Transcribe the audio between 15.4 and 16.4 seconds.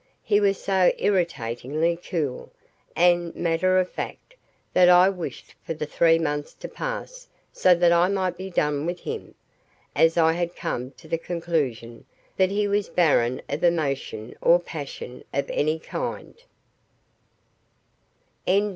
any kind.